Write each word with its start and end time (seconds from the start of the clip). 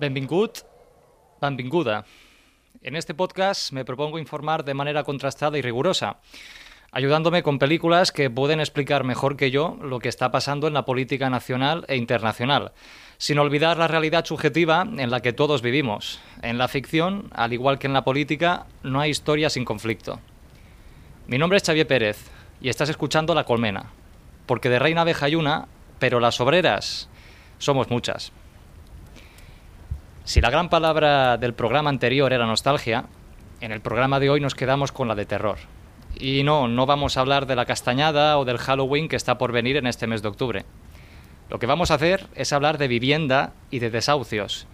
Benvingut, 0.00 0.60
benvinguda. 1.42 2.06
En 2.80 2.96
este 2.96 3.12
podcast 3.12 3.70
me 3.70 3.84
propongo 3.84 4.18
informar 4.18 4.64
de 4.64 4.72
manera 4.72 5.04
contrastada 5.04 5.58
y 5.58 5.60
rigurosa, 5.60 6.20
ayudándome 6.90 7.42
con 7.42 7.58
películas 7.58 8.10
que 8.10 8.30
pueden 8.30 8.60
explicar 8.60 9.04
mejor 9.04 9.36
que 9.36 9.50
yo 9.50 9.76
lo 9.82 9.98
que 9.98 10.08
está 10.08 10.30
pasando 10.30 10.66
en 10.66 10.72
la 10.72 10.86
política 10.86 11.28
nacional 11.28 11.84
e 11.86 11.96
internacional, 11.96 12.72
sin 13.18 13.38
olvidar 13.38 13.76
la 13.76 13.88
realidad 13.88 14.24
subjetiva 14.24 14.88
en 14.96 15.10
la 15.10 15.20
que 15.20 15.34
todos 15.34 15.60
vivimos. 15.60 16.18
En 16.40 16.56
la 16.56 16.68
ficción, 16.68 17.28
al 17.34 17.52
igual 17.52 17.78
que 17.78 17.86
en 17.86 17.92
la 17.92 18.02
política, 18.02 18.64
no 18.82 19.00
hay 19.00 19.10
historia 19.10 19.50
sin 19.50 19.66
conflicto. 19.66 20.18
Mi 21.26 21.36
nombre 21.36 21.58
es 21.58 21.62
Xavier 21.62 21.86
Pérez 21.86 22.30
y 22.62 22.70
estás 22.70 22.88
escuchando 22.88 23.34
La 23.34 23.44
Colmena, 23.44 23.90
porque 24.46 24.70
de 24.70 24.78
reina 24.78 25.02
abeja 25.02 25.26
hay 25.26 25.34
una, 25.34 25.68
pero 25.98 26.20
las 26.20 26.40
obreras 26.40 27.10
somos 27.58 27.90
muchas. 27.90 28.32
Si 30.30 30.40
la 30.40 30.50
gran 30.50 30.68
palabra 30.68 31.38
del 31.38 31.54
programa 31.54 31.90
anterior 31.90 32.32
era 32.32 32.46
nostalgia, 32.46 33.06
en 33.60 33.72
el 33.72 33.80
programa 33.80 34.20
de 34.20 34.30
hoy 34.30 34.40
nos 34.40 34.54
quedamos 34.54 34.92
con 34.92 35.08
la 35.08 35.16
de 35.16 35.26
terror. 35.26 35.58
Y 36.20 36.44
no, 36.44 36.68
no 36.68 36.86
vamos 36.86 37.16
a 37.16 37.22
hablar 37.22 37.46
de 37.46 37.56
la 37.56 37.64
castañada 37.64 38.38
o 38.38 38.44
del 38.44 38.58
Halloween 38.58 39.08
que 39.08 39.16
está 39.16 39.38
por 39.38 39.50
venir 39.50 39.76
en 39.76 39.88
este 39.88 40.06
mes 40.06 40.22
de 40.22 40.28
octubre. 40.28 40.64
Lo 41.48 41.58
que 41.58 41.66
vamos 41.66 41.90
a 41.90 41.94
hacer 41.94 42.28
es 42.36 42.52
hablar 42.52 42.78
de 42.78 42.86
vivienda 42.86 43.54
y 43.72 43.80
de 43.80 43.90
desahucios. 43.90 44.68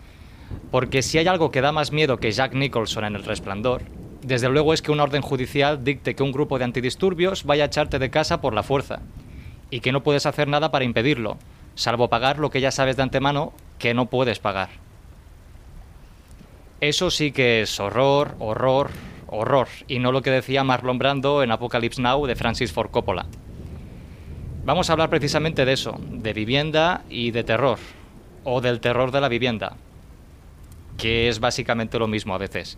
Porque 0.71 1.01
si 1.01 1.17
hay 1.17 1.27
algo 1.27 1.51
que 1.51 1.63
da 1.63 1.73
más 1.73 1.91
miedo 1.91 2.19
que 2.19 2.33
Jack 2.33 2.53
Nicholson 2.53 3.07
en 3.07 3.17
El 3.17 3.25
Resplandor, 3.25 3.81
desde 4.21 4.51
luego 4.51 4.75
es 4.75 4.83
que 4.83 4.93
una 4.93 5.05
orden 5.05 5.23
judicial 5.23 5.83
dicte 5.83 6.15
que 6.15 6.23
un 6.23 6.33
grupo 6.33 6.59
de 6.59 6.65
antidisturbios 6.65 7.45
vaya 7.45 7.65
a 7.65 7.69
echarte 7.69 7.99
de 7.99 8.11
casa 8.11 8.43
por 8.43 8.53
la 8.53 8.63
fuerza 8.63 9.01
y 9.71 9.81
que 9.81 9.93
no 9.93 10.03
puedes 10.03 10.27
hacer 10.27 10.49
nada 10.49 10.71
para 10.71 10.85
impedirlo, 10.85 11.39
salvo 11.77 12.11
pagar 12.11 12.41
lo 12.41 12.51
que 12.51 12.61
ya 12.61 12.73
sabes 12.73 12.99
de 12.99 13.05
antemano 13.05 13.55
que 13.79 13.95
no 13.95 14.05
puedes 14.05 14.39
pagar. 14.39 14.85
Eso 16.81 17.11
sí 17.11 17.33
que 17.33 17.63
es 17.63 17.81
horror, 17.81 18.37
horror, 18.39 18.91
horror, 19.29 19.69
y 19.89 19.99
no 19.99 20.13
lo 20.13 20.21
que 20.21 20.31
decía 20.31 20.63
Marlon 20.63 20.99
Brando 20.99 21.43
en 21.43 21.51
Apocalypse 21.51 22.03
Now 22.03 22.27
de 22.27 22.37
Francis 22.37 22.71
Ford 22.71 22.91
Coppola. 22.91 23.25
Vamos 24.67 24.91
a 24.91 24.93
hablar 24.93 25.09
precisamente 25.09 25.65
de 25.65 25.73
eso, 25.73 25.99
de 25.99 26.35
vivienda 26.35 27.03
y 27.09 27.31
de 27.31 27.45
terror, 27.45 27.79
o 28.45 28.61
del 28.61 28.81
terror 28.81 29.11
de 29.11 29.23
la 29.23 29.31
vivienda, 29.31 29.77
que 30.99 31.29
es 31.29 31.41
básicamente 31.41 31.99
lo 31.99 32.09
mismo 32.09 32.35
a 32.35 32.39
veces. 32.39 32.77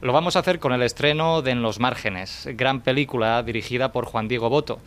Lo 0.00 0.12
vamos 0.12 0.34
a 0.34 0.40
hacer 0.40 0.58
con 0.58 0.72
el 0.72 0.82
estreno 0.82 1.42
de 1.42 1.52
En 1.52 1.62
los 1.62 1.78
márgenes, 1.78 2.48
gran 2.54 2.80
película 2.80 3.40
dirigida 3.44 3.92
por 3.92 4.04
Juan 4.04 4.26
Diego 4.26 4.50
Boto, 4.50 4.80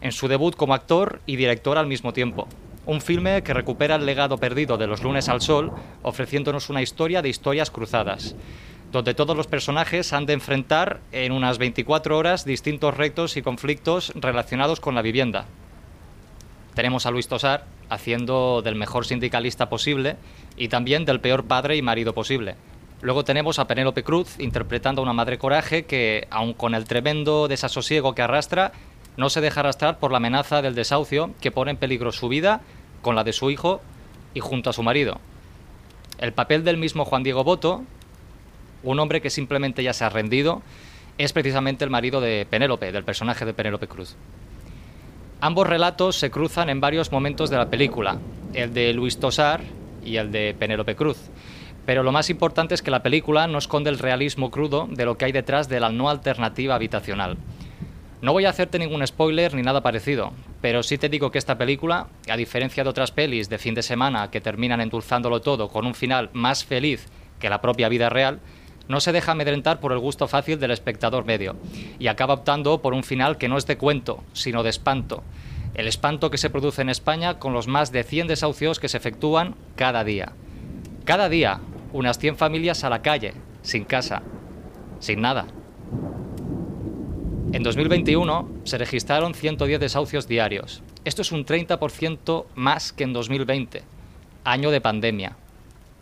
en 0.00 0.10
su 0.10 0.26
debut 0.26 0.56
como 0.56 0.74
actor 0.74 1.20
y 1.26 1.36
director 1.36 1.78
al 1.78 1.86
mismo 1.86 2.12
tiempo. 2.12 2.48
Un 2.90 3.00
filme 3.00 3.44
que 3.44 3.54
recupera 3.54 3.94
el 3.94 4.04
legado 4.04 4.38
perdido 4.38 4.76
de 4.76 4.88
Los 4.88 5.04
lunes 5.04 5.28
al 5.28 5.40
sol, 5.40 5.70
ofreciéndonos 6.02 6.70
una 6.70 6.82
historia 6.82 7.22
de 7.22 7.28
historias 7.28 7.70
cruzadas, 7.70 8.34
donde 8.90 9.14
todos 9.14 9.36
los 9.36 9.46
personajes 9.46 10.12
han 10.12 10.26
de 10.26 10.32
enfrentar 10.32 10.98
en 11.12 11.30
unas 11.30 11.58
24 11.58 12.18
horas 12.18 12.44
distintos 12.44 12.96
retos 12.96 13.36
y 13.36 13.42
conflictos 13.42 14.10
relacionados 14.16 14.80
con 14.80 14.96
la 14.96 15.02
vivienda. 15.02 15.46
Tenemos 16.74 17.06
a 17.06 17.12
Luis 17.12 17.28
Tosar 17.28 17.64
haciendo 17.90 18.60
del 18.60 18.74
mejor 18.74 19.06
sindicalista 19.06 19.68
posible 19.68 20.16
y 20.56 20.66
también 20.66 21.04
del 21.04 21.20
peor 21.20 21.44
padre 21.44 21.76
y 21.76 21.82
marido 21.82 22.12
posible. 22.12 22.56
Luego 23.02 23.24
tenemos 23.24 23.60
a 23.60 23.68
Penélope 23.68 24.02
Cruz 24.02 24.34
interpretando 24.40 25.00
a 25.00 25.04
una 25.04 25.12
madre 25.12 25.38
coraje 25.38 25.84
que, 25.84 26.26
aun 26.28 26.54
con 26.54 26.74
el 26.74 26.86
tremendo 26.86 27.46
desasosiego 27.46 28.16
que 28.16 28.22
arrastra, 28.22 28.72
no 29.16 29.30
se 29.30 29.40
deja 29.40 29.60
arrastrar 29.60 29.98
por 30.00 30.10
la 30.10 30.16
amenaza 30.16 30.60
del 30.60 30.74
desahucio 30.74 31.30
que 31.40 31.52
pone 31.52 31.70
en 31.70 31.76
peligro 31.76 32.10
su 32.10 32.28
vida 32.28 32.62
con 33.02 33.14
la 33.14 33.24
de 33.24 33.32
su 33.32 33.50
hijo 33.50 33.80
y 34.34 34.40
junto 34.40 34.70
a 34.70 34.72
su 34.72 34.82
marido. 34.82 35.18
El 36.18 36.32
papel 36.32 36.64
del 36.64 36.76
mismo 36.76 37.04
Juan 37.04 37.22
Diego 37.22 37.44
Boto, 37.44 37.82
un 38.82 38.98
hombre 39.00 39.20
que 39.20 39.30
simplemente 39.30 39.82
ya 39.82 39.92
se 39.92 40.04
ha 40.04 40.08
rendido, 40.08 40.62
es 41.18 41.32
precisamente 41.32 41.84
el 41.84 41.90
marido 41.90 42.20
de 42.20 42.46
Penélope, 42.48 42.92
del 42.92 43.04
personaje 43.04 43.44
de 43.44 43.54
Penélope 43.54 43.88
Cruz. 43.88 44.16
Ambos 45.40 45.66
relatos 45.66 46.16
se 46.16 46.30
cruzan 46.30 46.68
en 46.68 46.80
varios 46.80 47.12
momentos 47.12 47.50
de 47.50 47.56
la 47.56 47.70
película, 47.70 48.18
el 48.52 48.74
de 48.74 48.92
Luis 48.92 49.18
Tosar 49.18 49.62
y 50.04 50.16
el 50.16 50.32
de 50.32 50.54
Penélope 50.58 50.96
Cruz. 50.96 51.30
Pero 51.86 52.02
lo 52.02 52.12
más 52.12 52.30
importante 52.30 52.74
es 52.74 52.82
que 52.82 52.90
la 52.90 53.02
película 53.02 53.46
no 53.46 53.58
esconde 53.58 53.90
el 53.90 53.98
realismo 53.98 54.50
crudo 54.50 54.86
de 54.90 55.04
lo 55.04 55.16
que 55.16 55.24
hay 55.24 55.32
detrás 55.32 55.68
de 55.68 55.80
la 55.80 55.90
no 55.90 56.10
alternativa 56.10 56.74
habitacional. 56.74 57.38
No 58.20 58.32
voy 58.32 58.44
a 58.44 58.50
hacerte 58.50 58.78
ningún 58.78 59.06
spoiler 59.06 59.54
ni 59.54 59.62
nada 59.62 59.82
parecido, 59.82 60.32
pero 60.60 60.82
sí 60.82 60.98
te 60.98 61.08
digo 61.08 61.30
que 61.30 61.38
esta 61.38 61.58
película, 61.58 62.08
a 62.28 62.36
diferencia 62.36 62.84
de 62.84 62.90
otras 62.90 63.12
pelis 63.12 63.48
de 63.48 63.58
fin 63.58 63.74
de 63.74 63.82
semana 63.82 64.30
que 64.30 64.40
terminan 64.40 64.80
endulzándolo 64.80 65.40
todo 65.40 65.68
con 65.68 65.86
un 65.86 65.94
final 65.94 66.30
más 66.32 66.64
feliz 66.64 67.06
que 67.38 67.50
la 67.50 67.60
propia 67.60 67.88
vida 67.88 68.10
real, 68.10 68.40
no 68.88 69.00
se 69.00 69.12
deja 69.12 69.32
amedrentar 69.32 69.80
por 69.80 69.92
el 69.92 69.98
gusto 70.00 70.26
fácil 70.28 70.58
del 70.58 70.72
espectador 70.72 71.24
medio 71.24 71.56
y 71.98 72.08
acaba 72.08 72.34
optando 72.34 72.82
por 72.82 72.92
un 72.92 73.04
final 73.04 73.38
que 73.38 73.48
no 73.48 73.56
es 73.56 73.66
de 73.66 73.78
cuento, 73.78 74.22
sino 74.32 74.62
de 74.62 74.70
espanto. 74.70 75.22
El 75.74 75.86
espanto 75.86 76.30
que 76.30 76.38
se 76.38 76.50
produce 76.50 76.82
en 76.82 76.88
España 76.88 77.38
con 77.38 77.52
los 77.52 77.68
más 77.68 77.92
de 77.92 78.02
100 78.02 78.26
desahucios 78.26 78.80
que 78.80 78.88
se 78.88 78.96
efectúan 78.96 79.54
cada 79.76 80.02
día. 80.02 80.32
Cada 81.04 81.28
día, 81.28 81.60
unas 81.92 82.18
100 82.18 82.36
familias 82.36 82.82
a 82.82 82.90
la 82.90 83.00
calle, 83.00 83.34
sin 83.62 83.84
casa, 83.84 84.22
sin 84.98 85.20
nada. 85.20 85.46
En 87.52 87.64
2021 87.64 88.48
se 88.62 88.78
registraron 88.78 89.34
110 89.34 89.80
desahucios 89.80 90.28
diarios. 90.28 90.84
Esto 91.04 91.22
es 91.22 91.32
un 91.32 91.44
30% 91.44 92.46
más 92.54 92.92
que 92.92 93.02
en 93.02 93.12
2020, 93.12 93.82
año 94.44 94.70
de 94.70 94.80
pandemia. 94.80 95.36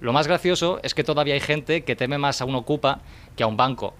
Lo 0.02 0.12
más 0.12 0.26
gracioso 0.26 0.78
es 0.82 0.92
que 0.92 1.04
todavía 1.04 1.32
hay 1.32 1.40
gente 1.40 1.84
que 1.84 1.96
teme 1.96 2.18
más 2.18 2.42
a 2.42 2.44
un 2.44 2.54
ocupa 2.54 3.00
que 3.34 3.44
a 3.44 3.46
un 3.46 3.56
banco. 3.56 3.94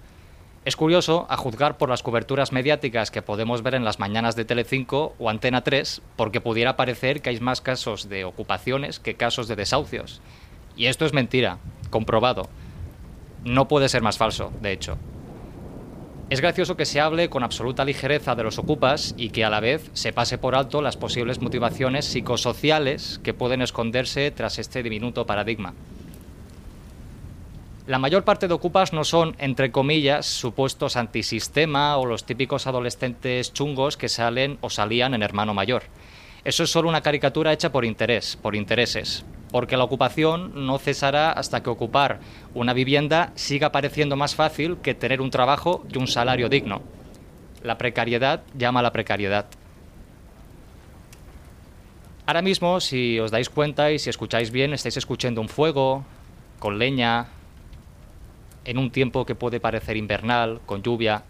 Es 0.63 0.75
curioso, 0.75 1.25
a 1.27 1.37
juzgar 1.37 1.79
por 1.79 1.89
las 1.89 2.03
coberturas 2.03 2.51
mediáticas 2.51 3.09
que 3.09 3.23
podemos 3.23 3.63
ver 3.63 3.73
en 3.73 3.83
las 3.83 3.97
mañanas 3.97 4.35
de 4.35 4.45
Telecinco 4.45 5.15
o 5.17 5.27
Antena 5.27 5.63
3, 5.63 6.03
porque 6.17 6.41
pudiera 6.41 6.75
parecer 6.75 7.23
que 7.23 7.31
hay 7.31 7.39
más 7.39 7.61
casos 7.61 8.09
de 8.09 8.25
ocupaciones 8.25 8.99
que 8.99 9.15
casos 9.15 9.47
de 9.47 9.55
desahucios. 9.55 10.21
Y 10.77 10.85
esto 10.85 11.03
es 11.03 11.13
mentira, 11.13 11.57
comprobado. 11.89 12.47
No 13.43 13.67
puede 13.67 13.89
ser 13.89 14.03
más 14.03 14.19
falso, 14.19 14.53
de 14.61 14.71
hecho. 14.71 14.99
Es 16.29 16.41
gracioso 16.41 16.77
que 16.77 16.85
se 16.85 17.01
hable 17.01 17.27
con 17.29 17.43
absoluta 17.43 17.83
ligereza 17.83 18.35
de 18.35 18.43
los 18.43 18.59
ocupas 18.59 19.15
y 19.17 19.31
que 19.31 19.43
a 19.43 19.49
la 19.49 19.59
vez 19.59 19.89
se 19.93 20.13
pase 20.13 20.37
por 20.37 20.53
alto 20.53 20.83
las 20.83 20.95
posibles 20.95 21.41
motivaciones 21.41 22.05
psicosociales 22.05 23.19
que 23.23 23.33
pueden 23.33 23.63
esconderse 23.63 24.29
tras 24.29 24.59
este 24.59 24.83
diminuto 24.83 25.25
paradigma. 25.25 25.73
La 27.87 27.97
mayor 27.97 28.25
parte 28.25 28.47
de 28.47 28.53
ocupas 28.53 28.93
no 28.93 29.03
son, 29.03 29.35
entre 29.39 29.71
comillas, 29.71 30.27
supuestos 30.27 30.97
antisistema 30.97 31.97
o 31.97 32.05
los 32.05 32.23
típicos 32.23 32.67
adolescentes 32.67 33.51
chungos 33.51 33.97
que 33.97 34.07
salen 34.07 34.59
o 34.61 34.69
salían 34.69 35.15
en 35.15 35.23
Hermano 35.23 35.55
Mayor. 35.55 35.81
Eso 36.43 36.61
es 36.61 36.69
solo 36.69 36.89
una 36.89 37.01
caricatura 37.01 37.51
hecha 37.51 37.71
por 37.71 37.85
interés, 37.85 38.35
por 38.35 38.55
intereses, 38.55 39.25
porque 39.51 39.77
la 39.77 39.83
ocupación 39.83 40.65
no 40.67 40.77
cesará 40.77 41.31
hasta 41.31 41.63
que 41.63 41.69
ocupar 41.69 42.19
una 42.53 42.73
vivienda 42.73 43.31
siga 43.35 43.71
pareciendo 43.71 44.15
más 44.15 44.35
fácil 44.35 44.77
que 44.77 44.93
tener 44.93 45.21
un 45.21 45.31
trabajo 45.31 45.85
y 45.91 45.97
un 45.97 46.07
salario 46.07 46.49
digno. 46.49 46.81
La 47.63 47.77
precariedad 47.77 48.43
llama 48.55 48.79
a 48.79 48.83
la 48.83 48.91
precariedad. 48.91 49.47
Ahora 52.25 52.41
mismo, 52.43 52.79
si 52.79 53.19
os 53.19 53.31
dais 53.31 53.49
cuenta 53.49 53.91
y 53.91 53.97
si 53.97 54.09
escucháis 54.09 54.51
bien, 54.51 54.73
estáis 54.73 54.97
escuchando 54.97 55.41
un 55.41 55.49
fuego, 55.49 56.05
con 56.59 56.77
leña, 56.77 57.27
en 58.65 58.77
un 58.77 58.91
tiempo 58.91 59.25
que 59.25 59.33
puede 59.33 59.59
parecer 59.59 59.97
invernal, 59.97 60.61
con 60.67 60.83
lluvia. 60.83 61.23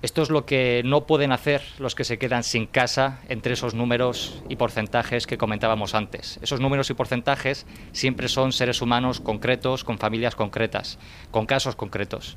Esto 0.00 0.22
es 0.22 0.30
lo 0.30 0.46
que 0.46 0.82
no 0.84 1.06
pueden 1.06 1.32
hacer 1.32 1.60
los 1.80 1.96
que 1.96 2.04
se 2.04 2.18
quedan 2.18 2.44
sin 2.44 2.66
casa 2.66 3.18
entre 3.28 3.54
esos 3.54 3.74
números 3.74 4.44
y 4.48 4.54
porcentajes 4.54 5.26
que 5.26 5.38
comentábamos 5.38 5.96
antes. 5.96 6.38
Esos 6.40 6.60
números 6.60 6.88
y 6.90 6.94
porcentajes 6.94 7.66
siempre 7.90 8.28
son 8.28 8.52
seres 8.52 8.80
humanos 8.80 9.18
concretos, 9.18 9.82
con 9.82 9.98
familias 9.98 10.36
concretas, 10.36 11.00
con 11.32 11.46
casos 11.46 11.74
concretos. 11.74 12.36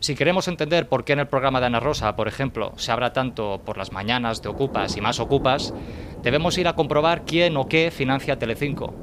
Si 0.00 0.14
queremos 0.14 0.48
entender 0.48 0.88
por 0.88 1.04
qué 1.04 1.12
en 1.12 1.18
el 1.18 1.28
programa 1.28 1.60
de 1.60 1.66
Ana 1.66 1.80
Rosa, 1.80 2.16
por 2.16 2.28
ejemplo, 2.28 2.72
se 2.76 2.90
habla 2.90 3.12
tanto 3.12 3.60
por 3.66 3.76
las 3.76 3.92
mañanas 3.92 4.40
de 4.40 4.48
Ocupas 4.48 4.96
y 4.96 5.02
más 5.02 5.20
Ocupas, 5.20 5.74
debemos 6.22 6.56
ir 6.56 6.66
a 6.66 6.76
comprobar 6.76 7.26
quién 7.26 7.58
o 7.58 7.68
qué 7.68 7.90
financia 7.90 8.38
Telecinco. 8.38 8.94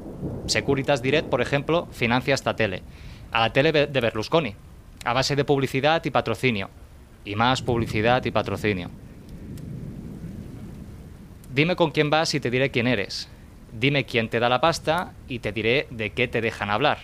Securitas 0.46 1.00
Direct, 1.00 1.28
por 1.28 1.42
ejemplo, 1.42 1.86
financia 1.92 2.34
esta 2.34 2.56
tele, 2.56 2.82
a 3.30 3.40
la 3.40 3.52
tele 3.52 3.70
de 3.70 4.00
Berlusconi, 4.00 4.56
a 5.06 5.12
base 5.12 5.36
de 5.36 5.44
publicidad 5.44 6.04
y 6.04 6.10
patrocinio, 6.10 6.68
y 7.24 7.36
más 7.36 7.62
publicidad 7.62 8.24
y 8.24 8.32
patrocinio. 8.32 8.90
Dime 11.54 11.76
con 11.76 11.92
quién 11.92 12.10
vas 12.10 12.34
y 12.34 12.40
te 12.40 12.50
diré 12.50 12.72
quién 12.72 12.88
eres. 12.88 13.28
Dime 13.72 14.04
quién 14.04 14.28
te 14.28 14.40
da 14.40 14.48
la 14.48 14.60
pasta 14.60 15.12
y 15.28 15.38
te 15.38 15.52
diré 15.52 15.86
de 15.90 16.10
qué 16.10 16.26
te 16.26 16.40
dejan 16.40 16.70
hablar. 16.70 16.98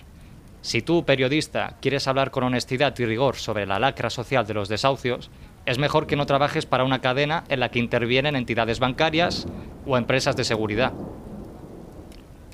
Si 0.62 0.82
tú, 0.82 1.04
periodista, 1.04 1.76
quieres 1.80 2.08
hablar 2.08 2.32
con 2.32 2.42
honestidad 2.42 2.98
y 2.98 3.04
rigor 3.04 3.36
sobre 3.36 3.66
la 3.66 3.78
lacra 3.78 4.10
social 4.10 4.46
de 4.46 4.54
los 4.54 4.68
desahucios, 4.68 5.30
es 5.64 5.78
mejor 5.78 6.08
que 6.08 6.16
no 6.16 6.26
trabajes 6.26 6.66
para 6.66 6.84
una 6.84 7.00
cadena 7.00 7.44
en 7.48 7.60
la 7.60 7.70
que 7.70 7.78
intervienen 7.78 8.34
entidades 8.34 8.80
bancarias 8.80 9.46
o 9.86 9.96
empresas 9.96 10.34
de 10.34 10.44
seguridad. 10.44 10.92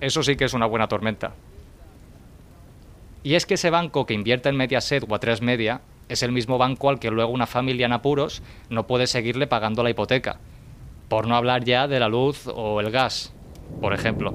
Eso 0.01 0.23
sí 0.23 0.37
que 0.37 0.45
es 0.45 0.53
una 0.53 0.67
buena 0.67 0.89
tormenta. 0.89 1.33
Y 3.29 3.35
es 3.35 3.45
que 3.45 3.57
ese 3.57 3.69
banco 3.69 4.07
que 4.07 4.15
invierte 4.15 4.49
en 4.49 4.57
Mediaset 4.57 5.05
o 5.07 5.15
a 5.15 5.19
tres 5.19 5.43
Media 5.43 5.83
es 6.09 6.23
el 6.23 6.33
mismo 6.33 6.57
banco 6.57 6.89
al 6.89 6.99
que 6.99 7.11
luego 7.11 7.31
una 7.31 7.47
familia 7.47 7.85
en 7.85 7.93
apuros 7.93 8.43
no 8.71 8.87
puede 8.87 9.07
seguirle 9.07 9.47
pagando 9.47 9.83
la 9.83 9.91
hipoteca, 9.91 10.41
por 11.11 11.27
no 11.27 11.37
hablar 11.37 11.63
ya 11.63 11.87
de 11.89 12.01
la 12.01 12.09
luz 12.09 12.47
o 12.47 12.81
el 12.81 12.91
gas, 12.91 13.35
por 13.83 13.93
ejemplo. 13.93 14.33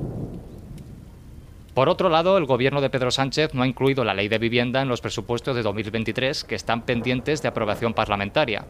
Por 1.73 1.89
otro 1.89 2.09
lado, 2.09 2.37
el 2.37 2.45
gobierno 2.45 2.81
de 2.81 2.91
Pedro 2.91 3.09
Sánchez 3.09 3.55
no 3.55 3.63
ha 3.63 3.67
incluido 3.67 4.03
la 4.03 4.13
ley 4.13 4.27
de 4.27 4.37
vivienda 4.37 4.83
en 4.83 4.89
los 4.89 5.01
presupuestos 5.01 5.55
de 5.55 5.63
2023 5.63 6.43
que 6.43 6.53
están 6.53 6.83
pendientes 6.83 7.41
de 7.41 7.47
aprobación 7.47 7.95
parlamentaria. 7.95 8.63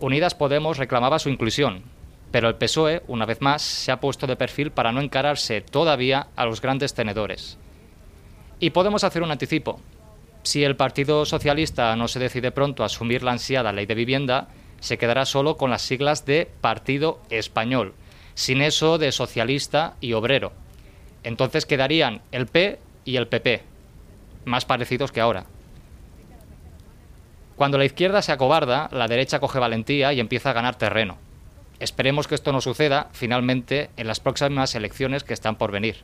Unidas 0.00 0.34
Podemos 0.34 0.76
reclamaba 0.76 1.20
su 1.20 1.28
inclusión, 1.28 1.84
pero 2.32 2.48
el 2.48 2.56
PSOE, 2.56 3.02
una 3.06 3.26
vez 3.26 3.42
más, 3.42 3.60
se 3.62 3.92
ha 3.92 4.00
puesto 4.00 4.26
de 4.26 4.36
perfil 4.36 4.72
para 4.72 4.90
no 4.90 5.02
encararse 5.02 5.60
todavía 5.60 6.28
a 6.34 6.46
los 6.46 6.62
grandes 6.62 6.94
tenedores. 6.94 7.58
Y 8.58 8.70
podemos 8.70 9.04
hacer 9.04 9.22
un 9.22 9.30
anticipo. 9.30 9.80
Si 10.42 10.64
el 10.64 10.74
Partido 10.74 11.26
Socialista 11.26 11.94
no 11.94 12.08
se 12.08 12.18
decide 12.18 12.50
pronto 12.50 12.82
a 12.82 12.86
asumir 12.86 13.22
la 13.22 13.32
ansiada 13.32 13.72
ley 13.72 13.86
de 13.86 13.94
vivienda, 13.94 14.48
se 14.80 14.98
quedará 14.98 15.26
solo 15.26 15.56
con 15.56 15.70
las 15.70 15.82
siglas 15.82 16.24
de 16.24 16.50
Partido 16.60 17.20
Español, 17.28 17.92
sin 18.34 18.62
eso 18.62 18.98
de 18.98 19.12
socialista 19.12 19.94
y 20.00 20.14
obrero. 20.14 20.52
Entonces 21.22 21.66
quedarían 21.66 22.22
el 22.32 22.46
P 22.46 22.78
y 23.04 23.16
el 23.16 23.28
PP, 23.28 23.62
más 24.46 24.64
parecidos 24.64 25.12
que 25.12 25.20
ahora. 25.20 25.44
Cuando 27.56 27.78
la 27.78 27.84
izquierda 27.84 28.22
se 28.22 28.32
acobarda, 28.32 28.88
la 28.90 29.06
derecha 29.06 29.38
coge 29.38 29.58
valentía 29.58 30.12
y 30.14 30.18
empieza 30.18 30.50
a 30.50 30.54
ganar 30.54 30.76
terreno. 30.76 31.18
Esperemos 31.82 32.28
que 32.28 32.36
esto 32.36 32.52
no 32.52 32.60
suceda 32.60 33.08
finalmente 33.10 33.90
en 33.96 34.06
las 34.06 34.20
próximas 34.20 34.72
elecciones 34.76 35.24
que 35.24 35.34
están 35.34 35.56
por 35.56 35.72
venir. 35.72 35.96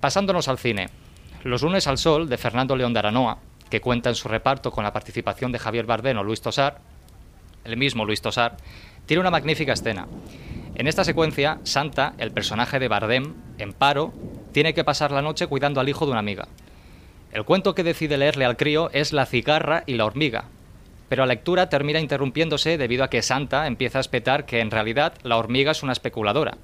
Pasándonos 0.00 0.48
al 0.48 0.58
cine. 0.58 0.88
Los 1.44 1.62
lunes 1.62 1.86
al 1.86 1.98
sol 1.98 2.28
de 2.28 2.36
Fernando 2.36 2.74
León 2.74 2.92
de 2.92 2.98
Aranoa, 2.98 3.38
que 3.70 3.80
cuenta 3.80 4.08
en 4.08 4.16
su 4.16 4.26
reparto 4.26 4.72
con 4.72 4.82
la 4.82 4.92
participación 4.92 5.52
de 5.52 5.60
Javier 5.60 5.86
Bardem 5.86 6.18
o 6.18 6.24
Luis 6.24 6.40
Tosar, 6.40 6.80
el 7.62 7.76
mismo 7.76 8.04
Luis 8.04 8.22
Tosar, 8.22 8.56
tiene 9.06 9.20
una 9.20 9.30
magnífica 9.30 9.74
escena. 9.74 10.08
En 10.74 10.88
esta 10.88 11.04
secuencia, 11.04 11.60
Santa, 11.62 12.14
el 12.18 12.32
personaje 12.32 12.80
de 12.80 12.88
Bardem, 12.88 13.34
en 13.58 13.72
paro, 13.72 14.12
tiene 14.50 14.74
que 14.74 14.82
pasar 14.82 15.12
la 15.12 15.22
noche 15.22 15.46
cuidando 15.46 15.80
al 15.80 15.88
hijo 15.88 16.06
de 16.06 16.10
una 16.10 16.18
amiga. 16.18 16.48
El 17.30 17.44
cuento 17.44 17.76
que 17.76 17.84
decide 17.84 18.18
leerle 18.18 18.46
al 18.46 18.56
crío 18.56 18.90
es 18.92 19.12
La 19.12 19.26
cigarra 19.26 19.84
y 19.86 19.94
la 19.94 20.06
hormiga, 20.06 20.46
pero 21.08 21.24
la 21.24 21.34
lectura 21.34 21.68
termina 21.68 22.00
interrumpiéndose 22.00 22.78
debido 22.78 23.04
a 23.04 23.10
que 23.10 23.22
Santa 23.22 23.66
empieza 23.66 23.98
a 23.98 24.00
espetar 24.00 24.46
que 24.46 24.60
en 24.60 24.70
realidad 24.70 25.14
la 25.22 25.36
hormiga 25.36 25.72
es 25.72 25.82
una 25.82 25.92
especuladora, 25.92 26.58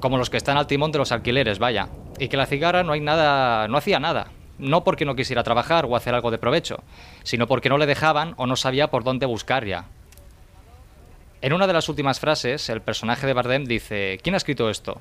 como 0.00 0.18
los 0.18 0.30
que 0.30 0.36
están 0.36 0.56
al 0.56 0.66
timón 0.66 0.92
de 0.92 0.98
los 0.98 1.12
alquileres, 1.12 1.58
vaya, 1.58 1.88
y 2.18 2.28
que 2.28 2.36
la 2.36 2.46
cigarra 2.46 2.82
no 2.82 2.92
hay 2.92 3.00
nada, 3.00 3.68
no 3.68 3.76
hacía 3.78 4.00
nada, 4.00 4.28
no 4.58 4.84
porque 4.84 5.04
no 5.04 5.14
quisiera 5.14 5.42
trabajar 5.42 5.84
o 5.86 5.96
hacer 5.96 6.14
algo 6.14 6.30
de 6.30 6.38
provecho, 6.38 6.82
sino 7.22 7.46
porque 7.46 7.68
no 7.68 7.78
le 7.78 7.86
dejaban 7.86 8.34
o 8.36 8.46
no 8.46 8.56
sabía 8.56 8.90
por 8.90 9.04
dónde 9.04 9.26
buscar 9.26 9.66
ya. 9.66 9.86
En 11.42 11.52
una 11.52 11.66
de 11.66 11.72
las 11.72 11.88
últimas 11.88 12.20
frases, 12.20 12.68
el 12.68 12.82
personaje 12.82 13.26
de 13.26 13.32
Bardem 13.32 13.64
dice, 13.64 14.18
¿quién 14.22 14.34
ha 14.34 14.36
escrito 14.36 14.70
esto? 14.70 15.00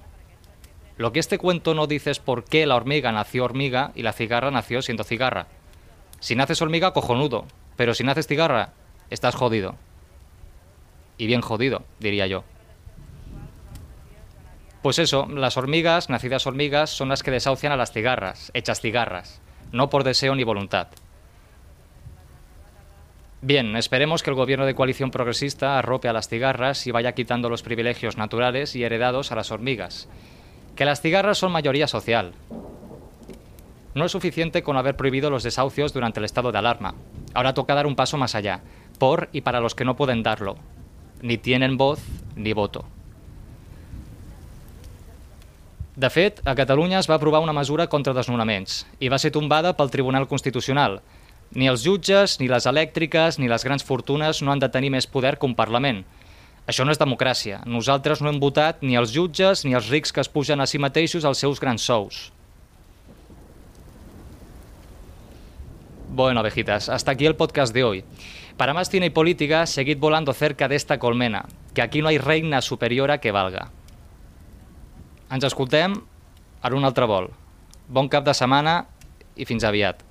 Lo 0.98 1.12
que 1.12 1.20
este 1.20 1.38
cuento 1.38 1.74
no 1.74 1.88
dice 1.88 2.12
es 2.12 2.20
por 2.20 2.44
qué 2.44 2.66
la 2.66 2.76
hormiga 2.76 3.12
nació 3.12 3.46
hormiga 3.46 3.92
y 3.96 4.02
la 4.02 4.14
cigarra 4.14 4.52
nació 4.52 4.82
siendo 4.82 5.04
cigarra. 5.04 5.48
Si 6.20 6.36
naces 6.36 6.62
hormiga, 6.62 6.94
cojonudo, 6.94 7.46
pero 7.76 7.94
si 7.94 8.04
naces 8.04 8.28
cigarra, 8.28 8.74
estás 9.12 9.36
jodido. 9.36 9.75
Y 11.19 11.28
bien 11.28 11.42
jodido, 11.42 11.84
diría 12.00 12.25
yo. 12.25 12.44
Pues 14.81 14.98
eso, 14.98 15.28
las 15.28 15.58
hormigas, 15.58 16.10
nacidas 16.10 16.48
hormigas, 16.48 16.90
son 16.90 17.10
las 17.10 17.22
que 17.22 17.30
desahucian 17.30 17.72
a 17.72 17.78
las 17.78 17.92
cigarras, 17.92 18.50
hechas 18.56 18.81
cigarras, 18.81 19.40
no 19.72 19.92
por 19.92 20.04
deseo 20.04 20.34
ni 20.34 20.44
voluntad. 20.44 20.88
Bien, 23.44 23.75
esperemos 23.75 24.24
que 24.24 24.31
el 24.31 24.36
gobierno 24.36 24.66
de 24.66 24.74
coalición 24.74 25.12
progresista 25.12 25.78
arrope 25.78 26.07
a 26.07 26.14
las 26.14 26.28
cigarras 26.28 26.86
y 26.88 26.92
vaya 26.92 27.14
quitando 27.14 27.50
los 27.50 27.64
privilegios 27.64 28.18
naturales 28.18 28.75
y 28.75 28.84
heredados 28.84 29.31
a 29.31 29.36
las 29.36 29.52
hormigas. 29.52 30.07
Que 30.75 30.86
las 30.86 31.02
cigarras 31.02 31.38
son 31.38 31.52
mayoría 31.52 31.88
social. 31.88 32.34
No 33.94 34.06
es 34.06 34.12
suficiente 34.12 34.64
con 34.64 34.78
haber 34.78 34.96
prohibido 34.96 35.30
los 35.30 35.44
desahucios 35.44 35.92
durante 35.92 36.19
el 36.19 36.25
estado 36.25 36.52
de 36.52 36.60
alarma. 36.60 36.96
Ahora 37.34 37.54
toca 37.54 37.75
dar 37.75 37.88
un 37.88 37.96
paso 37.96 38.18
más 38.18 38.36
allá, 38.36 38.62
por 39.01 39.30
y 39.33 39.42
para 39.42 39.62
los 39.62 39.74
que 39.74 39.83
no 39.83 39.95
pueden 39.95 40.21
darlo. 40.21 40.57
Ni 41.24 41.39
tienen 41.39 41.75
voz 41.75 42.00
ni 42.36 42.53
voto. 42.53 42.86
De 45.95 46.09
fet, 46.12 46.39
a 46.45 46.53
Catalunya 46.53 47.00
es 47.00 47.09
va 47.09 47.15
aprovar 47.15 47.42
una 47.42 47.56
mesura 47.57 47.88
contra 47.89 48.13
desnonaments 48.13 48.83
i 49.02 49.09
va 49.09 49.18
ser 49.18 49.31
tombada 49.33 49.71
pel 49.73 49.90
Tribunal 49.90 50.28
Constitucional, 50.30 50.99
ni 51.57 51.66
els 51.71 51.81
jutges, 51.81 52.35
ni 52.40 52.47
les 52.52 52.68
elèctriques, 52.69 53.40
ni 53.42 53.49
les 53.49 53.66
grans 53.66 53.83
fortunes 53.83 54.44
no 54.45 54.54
han 54.54 54.61
de 54.61 54.69
tenir 54.69 54.94
més 54.94 55.09
poder 55.09 55.33
que 55.40 55.49
un 55.49 55.57
Parlament. 55.57 56.04
Això 56.69 56.85
no 56.85 56.94
és 56.94 57.02
democràcia. 57.02 57.64
Nosaltres 57.66 58.21
no 58.21 58.30
hem 58.30 58.37
votat 58.40 58.85
ni 58.85 58.99
els 59.02 59.16
jutges 59.18 59.66
ni 59.66 59.73
els 59.73 59.90
rics 59.90 60.14
que 60.14 60.21
es 60.21 60.30
pugen 60.30 60.61
a 60.61 60.69
si 60.69 60.78
mateixos 60.78 61.26
els 61.26 61.42
seus 61.42 61.59
grans 61.59 61.81
sous. 61.90 62.30
Bueno, 66.14 66.40
abejitas, 66.42 66.87
hasta 66.90 67.11
aquí 67.11 67.26
el 67.26 67.35
podcast 67.35 67.73
de 67.73 67.83
hoy. 67.83 68.06
Para 68.58 68.74
más 68.74 68.90
cine 68.90 69.08
y 69.08 69.10
política, 69.10 69.66
seguid 69.66 69.98
volando 69.98 70.34
cerca 70.34 70.68
de 70.68 70.76
esta 70.76 71.00
colmena, 71.00 71.46
que 71.74 71.81
aquí 71.81 72.02
no 72.02 72.10
hay 72.10 72.18
reina 72.18 72.62
superiora 72.62 73.20
que 73.20 73.31
valga. 73.31 73.72
Ens 75.31 75.48
escoltem 75.48 75.96
en 76.62 76.74
un 76.76 76.84
altre 76.84 77.08
vol. 77.08 77.30
Bon 77.88 78.10
cap 78.12 78.26
de 78.28 78.36
setmana 78.36 78.81
i 79.40 79.48
fins 79.48 79.64
aviat. 79.64 80.10